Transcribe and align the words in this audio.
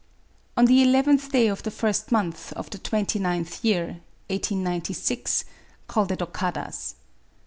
On 0.57 0.65
the 0.65 0.81
eleventh 0.81 1.31
day 1.31 1.47
of 1.47 1.61
the 1.61 1.69
first 1.69 2.11
month 2.11 2.51
of 2.53 2.71
the 2.71 2.79
twenty 2.79 3.19
ninth 3.19 3.63
year, 3.63 4.01
called 5.87 6.11
at 6.11 6.23
Okada's. 6.23 6.95